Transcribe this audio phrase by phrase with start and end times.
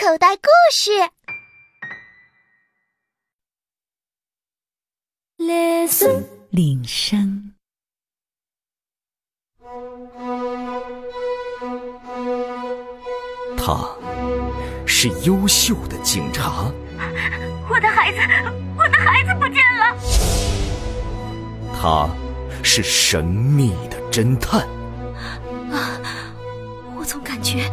[0.00, 0.92] 口袋故事。
[5.38, 7.52] Listen，铃声。
[13.56, 13.92] 他
[14.86, 16.72] 是优秀的警察。
[17.68, 18.18] 我的孩子，
[18.76, 19.96] 我的孩子不见了。
[21.74, 22.08] 他
[22.62, 24.60] 是神秘的侦探。
[25.72, 26.00] 啊，
[26.96, 27.68] 我总感觉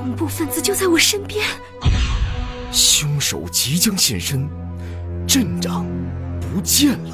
[0.00, 1.44] 恐怖分子就在我身边。
[2.72, 4.48] 凶手即将现身，
[5.28, 5.86] 镇长
[6.40, 7.10] 不见了。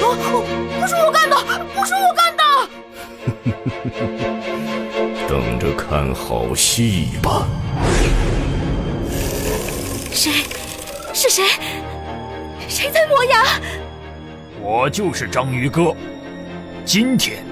[0.00, 0.14] 啊，
[0.80, 1.36] 不是我干的，
[1.74, 2.42] 不是我干的。
[5.26, 7.48] 等着看好戏吧。
[10.12, 10.44] 谁？
[11.12, 11.42] 是谁？
[12.68, 13.42] 谁在磨牙？
[14.60, 15.92] 我就是章鱼哥，
[16.84, 17.44] 今天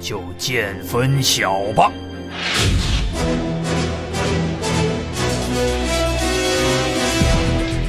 [0.00, 1.92] 就见分晓吧。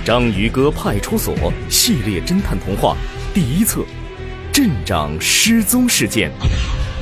[0.04, 1.36] 章鱼哥派出所
[1.70, 2.98] 系列侦探童话
[3.36, 3.86] 第一册：
[4.52, 6.32] 镇长失踪事件，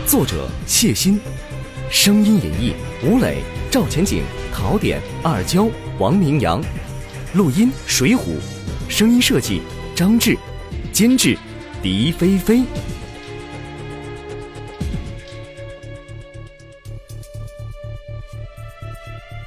[0.05, 1.17] 作者谢欣，
[1.89, 3.37] 声音演绎吴磊、
[3.71, 4.21] 赵前景、
[4.53, 6.61] 陶点、二娇、王明阳，
[7.33, 8.35] 录音水浒，
[8.89, 9.61] 声音设计
[9.95, 10.37] 张志，
[10.91, 11.37] 监制
[11.81, 12.63] 狄菲菲。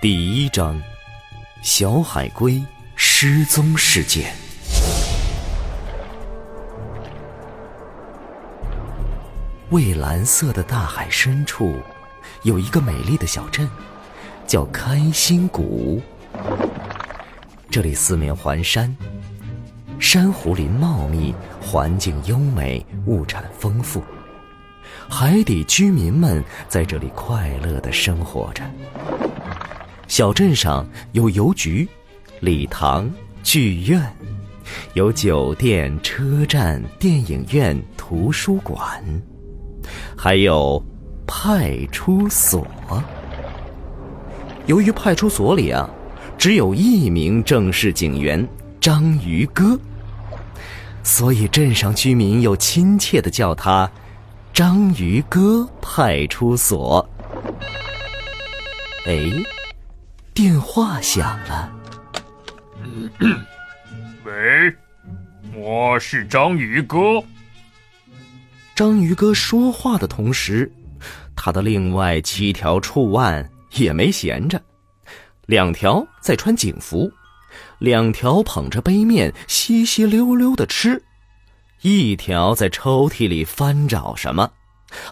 [0.00, 0.80] 第一章：
[1.62, 2.58] 小海龟。
[3.24, 4.34] 失踪事件。
[9.70, 11.76] 蔚蓝色的大海深处，
[12.42, 13.70] 有一个美丽的小镇，
[14.44, 16.02] 叫开心谷。
[17.70, 18.92] 这里四面环山，
[20.00, 24.02] 珊瑚林茂密，环境优美，物产丰富。
[25.08, 28.68] 海底居民们在这里快乐的生活着。
[30.08, 31.88] 小镇上有邮局。
[32.42, 33.08] 礼堂、
[33.44, 34.02] 剧院，
[34.94, 39.00] 有酒店、车站、电影院、图书馆，
[40.16, 40.84] 还有
[41.24, 42.66] 派出所。
[44.66, 45.88] 由于派出所里啊，
[46.36, 48.44] 只有一名正式警员
[48.80, 49.78] 章鱼哥，
[51.04, 53.88] 所以镇上居民又亲切的叫他
[54.52, 57.08] “章鱼哥派出所”。
[59.06, 59.30] 哎，
[60.34, 61.72] 电话响了。
[64.24, 64.76] 喂，
[65.54, 67.22] 我是章鱼哥。
[68.74, 70.70] 章鱼哥说话的同时，
[71.36, 74.60] 他的另外七条触腕也没闲着，
[75.46, 77.10] 两条在穿警服，
[77.78, 81.02] 两条捧着杯面稀稀溜溜的吃，
[81.82, 84.50] 一条在抽屉里翻找什么，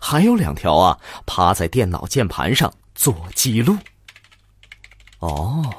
[0.01, 3.77] 还有两条啊趴在电脑键盘上做记录。
[5.21, 5.73] 哦。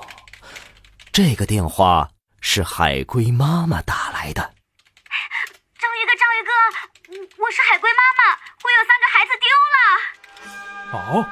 [1.14, 4.42] 这个电话是海龟妈妈打来的。
[5.78, 6.52] 章鱼哥，章鱼哥，
[7.44, 8.32] 我是海龟妈妈，
[8.64, 11.20] 我有三个孩子丢了。
[11.20, 11.28] 哦，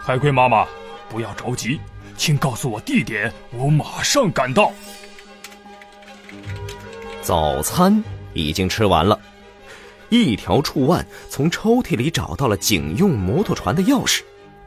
[0.00, 0.66] 海龟妈妈，
[1.10, 1.78] 不要着急，
[2.16, 4.72] 请告诉我地点，我马上赶到。
[7.20, 8.02] 早餐
[8.32, 9.20] 已经吃完了，
[10.08, 14.22] 一条触腕从抽屉里找到了警用摩托船的钥匙，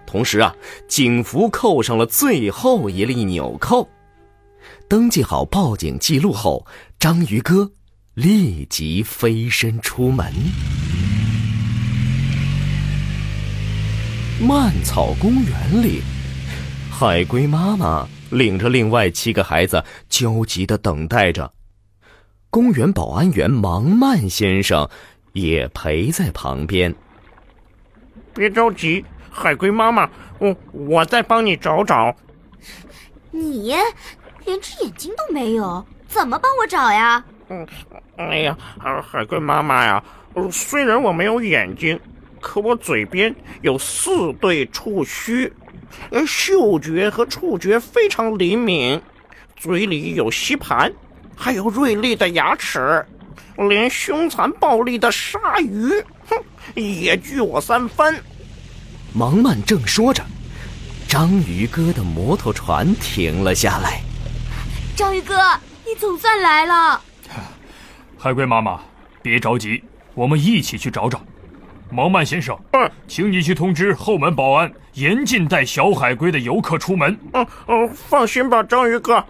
[0.05, 0.55] 同时啊，
[0.87, 3.89] 警服扣上了最后一粒纽扣。
[4.87, 6.65] 登记好报警记录后，
[6.99, 7.71] 章鱼哥
[8.13, 10.31] 立即飞身出门。
[14.39, 16.01] 蔓草公园里，
[16.91, 21.51] 海龟妈妈领着另外七个孩子焦急的等待着。
[22.49, 24.87] 公园保安员芒蔓先生
[25.31, 26.93] 也陪在旁边。
[28.33, 30.09] 别着急，海龟妈妈，
[30.39, 32.15] 我我再帮你找找。
[33.31, 33.73] 你。
[34.45, 37.23] 连只眼睛都没有，怎么帮我找呀？
[37.49, 37.67] 嗯，
[38.17, 38.57] 哎呀，
[39.09, 40.03] 海龟妈妈呀，
[40.51, 41.99] 虽然我没有眼睛，
[42.39, 45.51] 可我嘴边有四对触须，
[46.25, 48.99] 嗅觉和触觉非常灵敏，
[49.55, 50.91] 嘴里有吸盘，
[51.35, 53.05] 还有锐利的牙齿，
[53.57, 55.89] 连凶残暴力的鲨鱼，
[56.27, 56.37] 哼，
[56.75, 58.15] 也惧我三分。
[59.13, 60.23] 芒曼正说着，
[61.07, 64.01] 章鱼哥的摩托船停了下来。
[64.95, 65.35] 章鱼哥，
[65.85, 67.01] 你总算来了！
[68.17, 68.79] 海龟妈妈，
[69.23, 71.19] 别着急，我们一起去找找。
[71.89, 77.17] 毛曼先生，嗯，请你去通知后门保安，严禁带小海龟的游客出门。
[77.33, 79.23] 嗯嗯，放心吧，章鱼哥，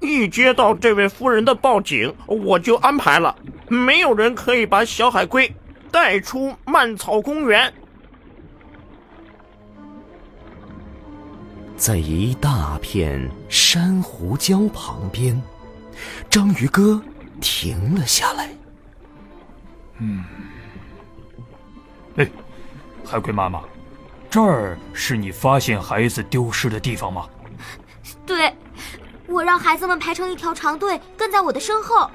[0.00, 3.34] 一接到这位夫人的报警，我就安排了，
[3.68, 5.52] 没有人可以把小海龟
[5.90, 7.72] 带出蔓草公园。
[11.80, 15.42] 在一大片珊瑚礁旁边，
[16.28, 17.00] 章鱼哥
[17.40, 18.50] 停了下来。
[19.96, 20.22] 嗯，
[22.16, 22.30] 哎，
[23.02, 23.62] 海龟妈妈，
[24.28, 27.26] 这儿是你发现孩子丢失的地方吗？
[28.26, 28.54] 对，
[29.26, 32.10] 我让孩子们排成一条长队，跟在我的身后。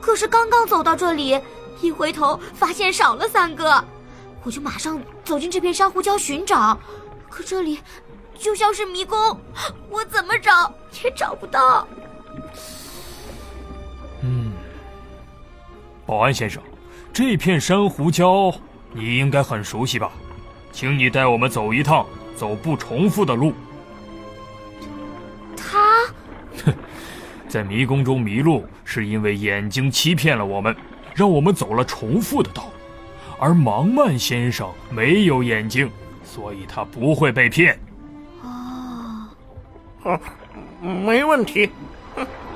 [0.00, 1.38] 可是刚刚走到这里，
[1.82, 3.84] 一回头发现少了三个，
[4.42, 6.80] 我就马上走进这片珊瑚礁寻找。
[7.28, 7.78] 可这里
[8.42, 9.16] 就像是迷宫，
[9.88, 10.74] 我怎么找
[11.04, 11.86] 也找不到。
[14.22, 14.50] 嗯，
[16.04, 16.60] 保安先生，
[17.12, 18.52] 这片珊瑚礁
[18.92, 20.10] 你应该很熟悉吧？
[20.72, 22.04] 请你带我们走一趟
[22.36, 23.54] 走不重复的路。
[25.56, 25.78] 他，
[26.64, 26.74] 哼。
[27.48, 30.74] 在迷宫中迷路，是因为眼睛欺骗了我们，
[31.14, 32.70] 让我们走了重复的道路。
[33.38, 35.88] 而盲曼先生没有眼睛，
[36.24, 37.78] 所以他不会被骗。
[40.80, 41.70] 没问题，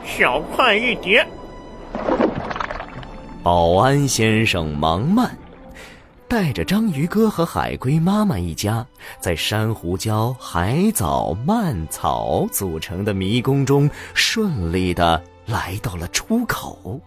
[0.05, 1.27] 小快一碟。
[3.43, 5.37] 保安先生忙慢。
[6.29, 8.85] 带着章鱼哥和海龟妈妈一家，
[9.21, 17.01] 在珊瑚礁、海藻、蔓草组成的迷宫中顺利的来到了出口。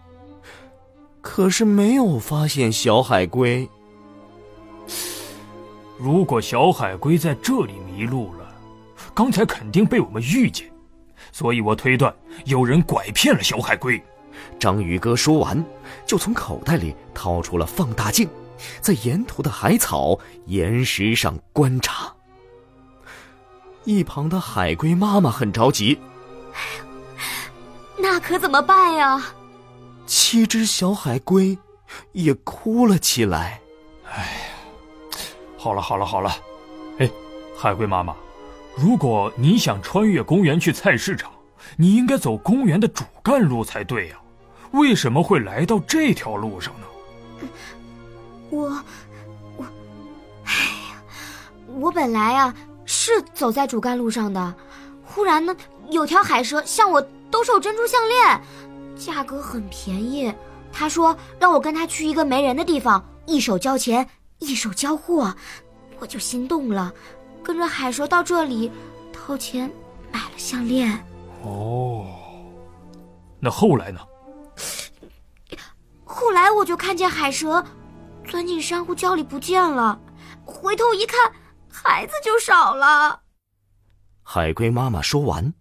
[1.20, 3.68] 可是没有发现小海龟。
[5.98, 8.49] 如果小海龟在这里迷路了，
[9.14, 10.70] 刚才肯定被我们遇见，
[11.32, 12.14] 所以我推断
[12.44, 14.02] 有人拐骗了小海龟。
[14.58, 15.62] 章鱼哥说完，
[16.06, 18.28] 就从口袋里掏出了放大镜。
[18.82, 22.14] 在沿途的海草、岩石上观察。
[23.84, 25.98] 一旁的海龟妈妈很着急，
[27.96, 29.32] 那可怎么办呀？
[30.06, 31.56] 七只小海龟
[32.12, 33.62] 也哭了起来。
[34.04, 35.18] 哎呀，
[35.56, 36.30] 好了好了好了，
[36.98, 37.10] 哎，
[37.56, 38.14] 海龟妈妈，
[38.82, 41.30] 如果你想穿越公园去菜市场，
[41.76, 44.16] 你应该走公园的主干路才对呀，
[44.70, 47.46] 为什么会来到这条路上呢？
[48.48, 48.68] 我，
[49.58, 49.64] 我，
[50.44, 51.02] 哎呀，
[51.78, 52.54] 我本来啊
[52.86, 54.54] 是走在主干路上的，
[55.04, 55.54] 忽然呢
[55.90, 58.40] 有条海蛇向我兜售珍珠项链，
[58.96, 60.32] 价格很便宜。
[60.72, 65.34] 他说让我跟他去一个没人的地方，一手交钱，一手交货，
[65.98, 66.92] 我就心动了，
[67.42, 68.70] 跟着海蛇到这里，
[69.12, 69.70] 掏钱
[70.12, 70.92] 买了项链。
[71.42, 72.06] 哦，
[73.40, 74.00] 那后来呢？
[76.04, 77.64] 后来我就看见海蛇。
[78.26, 79.98] 钻进珊瑚礁里不见了，
[80.44, 81.32] 回头一看，
[81.68, 83.22] 孩子就少了。
[84.22, 85.52] 海龟妈妈说完，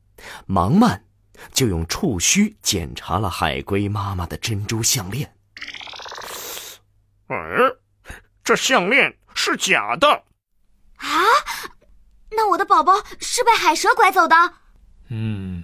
[0.45, 1.03] 忙曼
[1.51, 5.35] 就用触须检查了海龟妈妈的珍珠项链。
[7.29, 7.77] 嗯，
[8.43, 10.07] 这项链是假的。
[10.97, 11.07] 啊？
[12.31, 14.35] 那我的宝宝是被海蛇拐走的？
[15.09, 15.63] 嗯，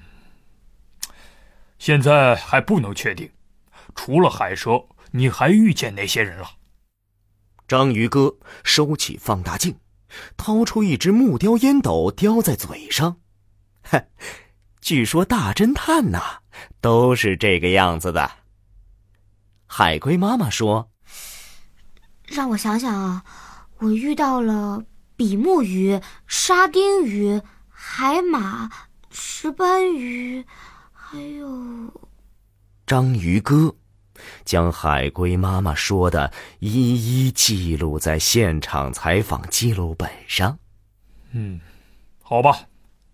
[1.77, 3.29] 现在还不能确定。
[3.94, 6.50] 除了海蛇，你还遇见哪些人了？
[7.67, 9.79] 章鱼哥收起放大镜，
[10.35, 13.18] 掏出一只木雕烟斗，叼在嘴上。
[13.83, 14.06] 哼，
[14.81, 16.39] 据说大侦探呐，
[16.81, 18.29] 都是这个样子的。
[19.65, 20.91] 海龟妈妈说
[22.27, 23.23] ：“让我想想啊，
[23.77, 24.83] 我遇到了
[25.15, 28.69] 比目鱼、沙丁鱼、海马、
[29.09, 30.45] 石斑鱼，
[30.91, 31.47] 还有
[32.85, 33.75] 章鱼哥。”
[34.45, 40.57] 将海龟妈妈说的一一记录在现场采访记录本上。
[41.33, 41.59] 嗯，
[42.23, 42.59] 好吧，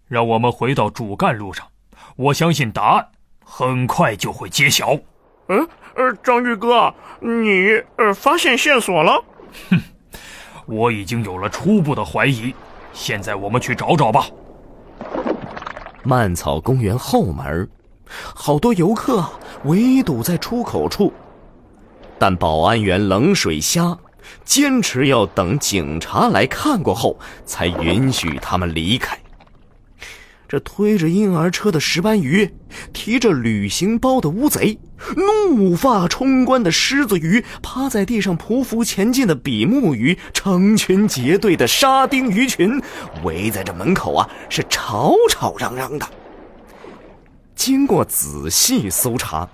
[0.07, 1.67] 让我们回到主干路上。
[2.15, 3.07] 我相信答案
[3.43, 4.93] 很快就会揭晓。
[5.47, 9.25] 嗯，呃，章鱼哥，你呃发现线索了？
[9.71, 9.81] 哼，
[10.71, 12.55] 我已经有了初步的怀疑。
[12.93, 14.25] 现在我们去找找吧。
[16.03, 17.69] 蔓草公园后门。
[18.35, 19.23] 好多游客
[19.63, 21.13] 围堵在出口处，
[22.19, 23.97] 但保安员冷水虾
[24.43, 29.17] 坚持要等警察来看过后才允许他们离开。
[30.51, 32.53] 这推着婴儿车的石斑鱼，
[32.91, 34.77] 提着旅行包的乌贼，
[35.15, 42.83] 怒发冲冠的狮子鱼，趴在地上匍匐前进的比目鱼，成群结队的沙丁鱼群，
[43.23, 46.05] 围在这门口啊，是吵吵嚷嚷的。
[47.55, 49.47] 经过仔细搜查，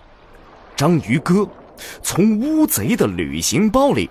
[0.76, 1.48] 章鱼哥
[2.02, 4.10] 从乌贼的旅行包里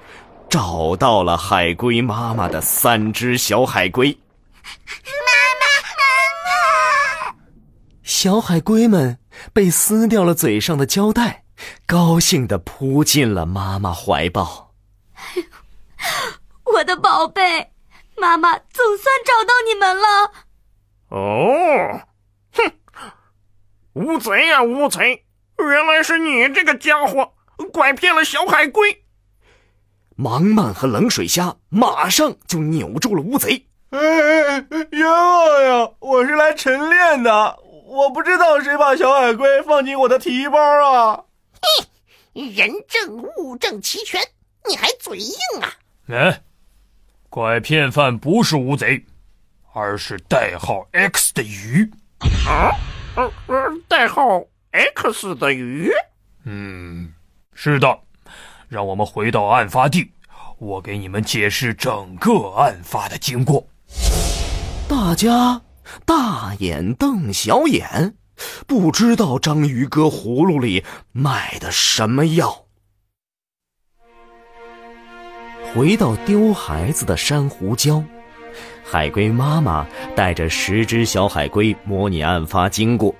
[0.48, 4.16] 找到了海龟妈妈的三只小海龟。
[4.62, 5.26] 妈
[5.60, 5.66] 妈，
[5.96, 7.34] 妈妈！
[8.18, 9.18] 小海龟们
[9.52, 11.44] 被撕掉了嘴上的胶带，
[11.84, 14.72] 高兴的扑进了妈妈怀抱。
[16.64, 17.72] 我的宝贝，
[18.16, 20.32] 妈妈总算找到你们了。
[21.10, 22.00] 哦，
[22.52, 22.72] 哼，
[23.92, 25.26] 乌贼呀乌贼，
[25.58, 27.34] 原来是你这个家伙
[27.70, 29.04] 拐骗了小海龟。
[30.16, 33.66] 芒蔓和冷水虾马上就扭住了乌贼。
[33.90, 34.88] 哎哎哎！
[34.90, 35.90] 冤枉呀！
[36.00, 41.22] 我是来晨练的，我不知道谁把小海龟放进我的提包啊！
[42.34, 44.20] 嘿， 人证物证齐全，
[44.68, 45.72] 你还嘴硬啊？
[46.08, 46.42] 哎，
[47.30, 49.04] 拐骗犯不是乌贼，
[49.72, 51.88] 而是代号 X 的鱼。
[52.48, 52.74] 啊？
[53.14, 55.92] 呃呃，代号 X 的鱼？
[56.44, 57.12] 嗯，
[57.54, 58.00] 是的。
[58.68, 60.10] 让我们回到案发地，
[60.58, 63.64] 我给你们解释整个案发的经过。
[64.88, 65.60] 大家
[66.04, 68.14] 大眼瞪小眼，
[68.66, 72.64] 不知道章鱼哥葫芦里卖的什么药。
[75.74, 78.02] 回到丢孩子的珊瑚礁，
[78.84, 83.14] 海龟妈妈带着十只小海龟模拟案发经过，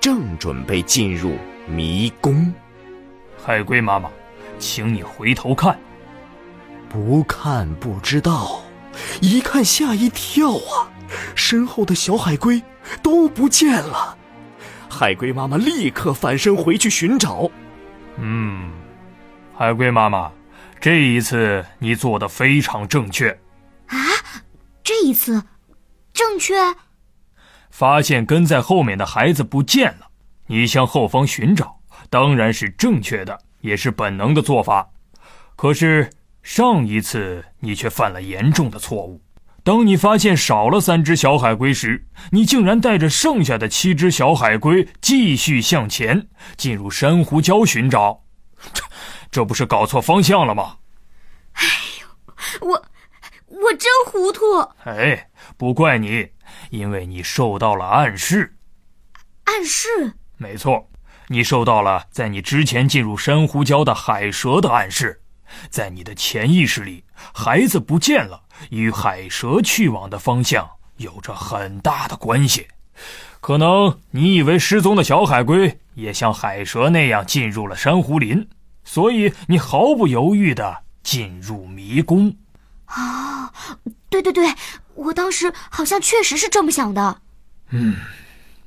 [0.00, 1.34] 正准备进入
[1.66, 2.52] 迷宫。
[3.42, 4.10] 海龟妈妈。
[4.58, 5.80] 请你回头看，
[6.90, 8.60] 不看不知道，
[9.22, 10.92] 一看吓一跳啊！
[11.34, 12.62] 身后的小海龟
[13.02, 14.16] 都不见了。
[14.88, 17.50] 海龟妈妈立刻返身回去寻找。
[18.18, 18.70] 嗯，
[19.54, 20.30] 海龟妈妈，
[20.80, 23.30] 这一次你做的非常正确。
[23.86, 23.96] 啊，
[24.82, 25.42] 这一次
[26.12, 26.54] 正确？
[27.70, 30.08] 发现跟在后面的孩子不见了，
[30.46, 31.78] 你向后方寻找，
[32.10, 33.38] 当然是正确的。
[33.60, 34.88] 也是本能的做法，
[35.54, 36.08] 可是
[36.42, 39.20] 上一次你却犯了严重的错误。
[39.62, 48.22] 当你发现少了三只小海龟时，你竟然带着剩下的七只小海龟继续向前进入珊瑚礁寻找，
[48.72, 48.82] 这
[49.30, 50.76] 这不是搞错方向了吗？
[51.52, 51.64] 哎
[52.00, 52.72] 呦，我
[53.46, 54.40] 我真糊涂！
[54.84, 56.28] 哎，不怪你，
[56.70, 58.56] 因为你受到了暗示。
[59.44, 59.88] 暗示？
[60.36, 60.86] 没错。
[61.28, 65.19] 你受到了在你之前进入珊瑚礁的海蛇的暗示，
[65.68, 72.68] 在你的潜意识里，孩子不见了与海蛇去往的方向有着很大的关系。
[73.40, 78.48] 可能你以为失踪的小海龟也像海蛇那样进入了珊瑚林，
[78.84, 82.36] 所以你毫不犹豫地进入迷宫。
[82.84, 83.52] 啊，
[84.08, 84.54] 对对对，
[84.94, 87.22] 我当时好像确实是这么想的。
[87.70, 87.96] 嗯，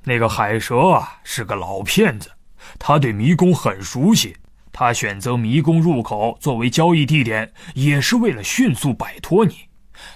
[0.04, 2.32] 那个海蛇啊是个老骗子。
[2.80, 4.36] 他对迷宫很熟悉，
[4.74, 9.70] 他选择迷宫入口作为交易地点，也是为了迅速摆脱你。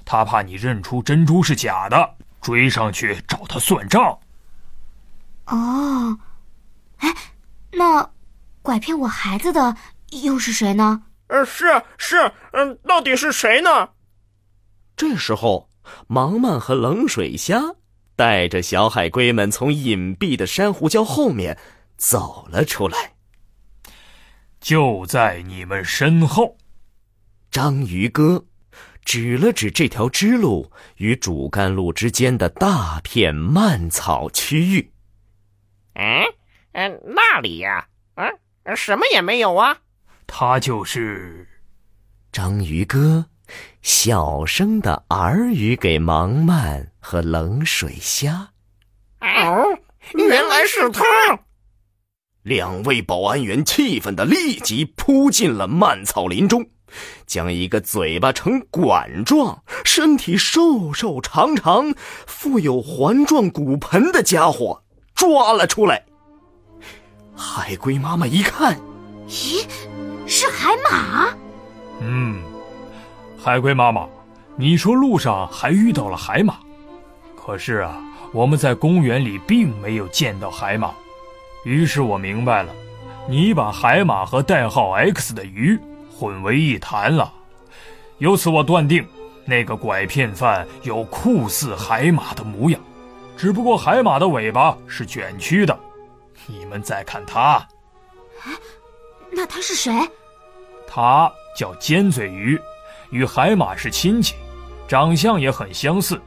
[0.03, 4.17] 他怕你认出珍珠是假的，追上去找他算账。
[5.45, 6.17] 哦，
[6.97, 7.13] 哎，
[7.71, 8.09] 那
[8.63, 9.77] 拐骗我孩子的
[10.23, 11.03] 又是谁呢？
[11.27, 13.89] 呃，是是，嗯，到底是谁呢？
[14.95, 15.69] 这时候，
[16.07, 17.61] 芒芒和冷水虾
[18.15, 21.57] 带着小海龟们从隐蔽的珊瑚礁后面。
[21.97, 23.13] 走了出来，
[24.67, 26.57] 就在你们身后。
[27.49, 28.43] 章鱼哥
[29.05, 34.91] 指了指这条支路与主干路之间的大片蔓草区域。
[35.93, 36.21] 嗯
[36.73, 39.77] 嗯，那里呀，嗯，什么也没有啊。
[40.27, 41.47] 他就是
[42.33, 43.25] 章鱼哥，
[43.81, 48.49] 小声的耳语给芒蔓和冷水虾。
[49.21, 49.79] 哦，
[50.13, 51.05] 原来是他。
[52.47, 56.65] 两位保安员气愤的立即扑进了蔓草林中，
[57.25, 61.93] 将一个嘴巴呈管状、身体瘦瘦长长、
[62.25, 64.81] 富有环状骨盆的家伙
[65.13, 66.05] 抓了出来。
[67.35, 68.79] 海龟妈妈一看，
[69.27, 69.65] 咦，
[70.25, 71.27] 是海马？
[71.99, 72.41] 嗯，
[73.37, 74.07] 海龟妈妈，
[74.55, 76.59] 你说路上还遇到了海马，
[77.35, 78.01] 可是啊，
[78.31, 80.93] 我们在公园里并没有见到海马。
[81.63, 82.73] 于是我明白了，
[83.27, 85.77] 你把海马和代号 X 的鱼
[86.11, 87.33] 混为一谈了。
[88.19, 89.05] 由此我断定，
[89.45, 92.79] 那个拐骗犯有酷似海马的模样，
[93.35, 95.77] 只不过海马的尾巴是卷曲的。
[96.45, 97.67] 你们再看他，
[99.31, 99.91] 那他是谁？
[100.87, 102.57] 他叫尖嘴鱼，
[103.09, 104.35] 与海马是亲戚，
[104.87, 106.19] 长相也很相似。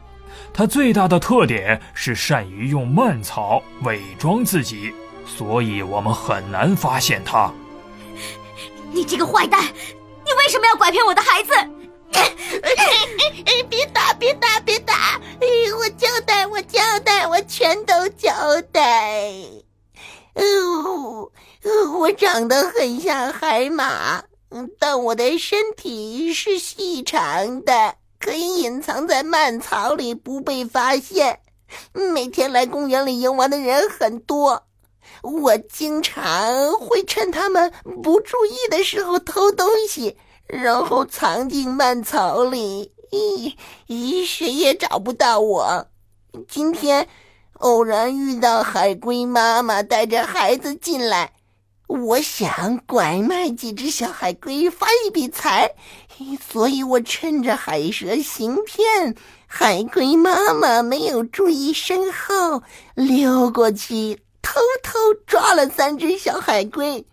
[0.53, 4.93] 他最大的特点是善于用蔓草伪装自己。
[5.37, 7.53] 所以我们很难发现他。
[8.93, 11.53] 你这个坏蛋，你为什么要拐骗我的孩子？
[13.69, 15.21] 别打，别打，别打！
[15.79, 18.31] 我交代，我交代，我全都交
[18.73, 19.31] 代。
[20.35, 21.31] 哦，
[21.99, 24.25] 我长得很像海马，
[24.79, 31.41] 但我的身体是细长的，可以隐藏在蔓草里不被发现。
[31.93, 34.65] 每天来公园里游玩的人很多，
[35.23, 43.55] 我经常会趁他们不注意的时候偷东西，然后藏进蔓草里，咦
[43.89, 45.87] 咦，谁也找不到我。
[46.49, 47.09] 今天
[47.55, 51.33] 偶然遇到海龟妈妈带着孩子进来。
[51.87, 55.75] 我想拐卖几只小海龟发一笔财，
[56.49, 59.17] 所以我趁着海蛇行骗，
[59.49, 62.63] 海龟妈妈没有注意身后，
[62.95, 64.21] 溜过去
[64.51, 67.07] 偷偷抓了三只小海龟。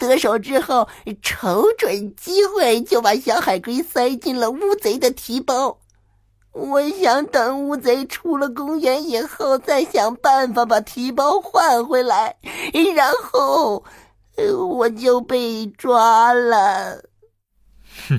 [0.00, 0.88] 得手之后，
[1.22, 5.78] 瞅准机会就把小海龟塞进了乌贼的提包。
[6.50, 12.34] 我想等乌贼出了公园以后，再想办法把提包换回来，
[12.96, 13.84] 然后。
[14.58, 17.04] 我就被抓了。
[18.08, 18.18] 哼，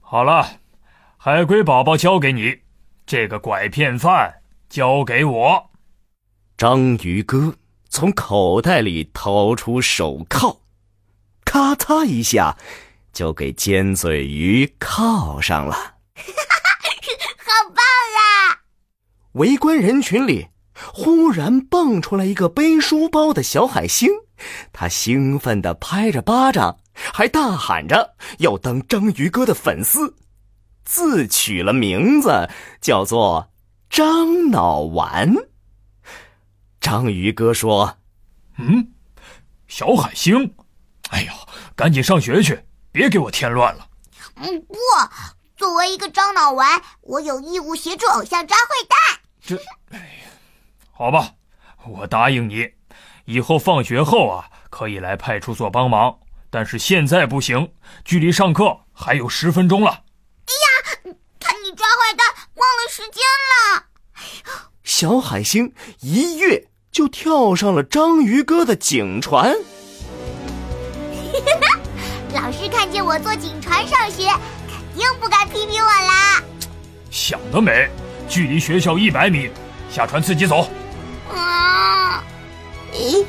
[0.00, 0.44] 好了，
[1.18, 2.58] 海龟宝宝交给你，
[3.06, 5.70] 这个拐骗犯交给我。
[6.56, 7.54] 章鱼哥
[7.90, 10.60] 从口袋里掏出手铐，
[11.44, 12.56] 咔嚓一下，
[13.12, 15.74] 就给尖嘴鱼铐上了。
[16.14, 17.82] 好棒
[18.16, 18.62] 啊！
[19.32, 20.46] 围观人群里，
[20.94, 24.08] 忽然蹦出来一个背书包的小海星。
[24.72, 30.14] 他兴奋地拍着巴掌，还大喊着要当章鱼哥的粉丝，
[30.84, 32.48] 自取了名字
[32.80, 33.50] 叫做
[33.90, 35.34] 张脑丸。
[36.80, 37.98] 章鱼哥说
[38.58, 38.92] ：“嗯，
[39.68, 40.54] 小海星，
[41.10, 41.32] 哎呀，
[41.76, 43.86] 赶紧上学去，别给我添乱了。
[44.36, 44.74] ”“嗯，不，
[45.56, 49.20] 作为一个樟脑丸，我有义务协助偶像抓坏蛋。
[49.40, 49.56] ”“这，
[49.90, 50.30] 哎呀，
[50.90, 51.34] 好吧，
[51.86, 52.68] 我答应你。”
[53.26, 56.18] 以后放学后啊，可以来派出所帮忙，
[56.48, 57.72] 但是现在不行，
[58.04, 59.90] 距离上课还有十分钟了。
[59.90, 63.22] 哎呀，看你抓坏蛋忘了时间
[63.76, 63.89] 了！
[65.00, 69.56] 小海星一跃就跳上了章鱼哥的警船。
[72.34, 74.26] 老师看见我坐警船上学，
[74.68, 76.42] 肯定不敢批评我啦。
[77.10, 77.88] 想得美！
[78.28, 79.48] 距离学校一百米，
[79.90, 80.68] 下船自己走。
[82.92, 83.24] 咦，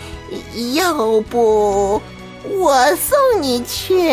[0.74, 2.02] 要不
[2.50, 4.12] 我送你去？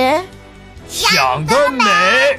[0.89, 2.39] 想得美！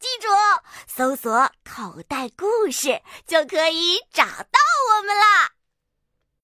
[0.00, 0.28] 记住，
[0.86, 4.58] 搜索“口袋故事”就可以找到
[4.96, 5.52] 我们啦。